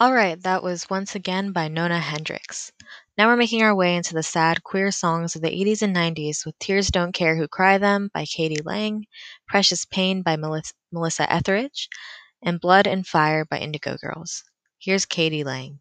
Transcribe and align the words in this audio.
All 0.00 0.12
right, 0.12 0.42
that 0.42 0.64
was 0.64 0.90
once 0.90 1.14
again 1.14 1.52
by 1.52 1.68
Nona 1.68 2.00
Hendryx. 2.00 2.72
Now 3.16 3.28
we're 3.28 3.36
making 3.36 3.62
our 3.62 3.72
way 3.72 3.94
into 3.94 4.14
the 4.14 4.22
sad, 4.24 4.64
queer 4.64 4.90
songs 4.90 5.36
of 5.36 5.42
the 5.42 5.50
80s 5.54 5.80
and 5.80 5.94
90s 5.94 6.44
with 6.44 6.58
Tears 6.58 6.88
Don't 6.88 7.12
Care 7.12 7.36
Who 7.36 7.46
Cry 7.46 7.78
Them 7.78 8.10
by 8.12 8.24
k.d. 8.24 8.62
lang, 8.64 9.06
Precious 9.46 9.84
Pain 9.84 10.22
by 10.22 10.36
Melissa 10.36 11.32
Etheridge, 11.32 11.88
and 12.42 12.60
Blood 12.60 12.88
and 12.88 13.06
Fire 13.06 13.44
by 13.44 13.58
Indigo 13.58 13.96
Girls. 13.98 14.42
Here's 14.78 15.06
k.d. 15.06 15.44
lang. 15.44 15.78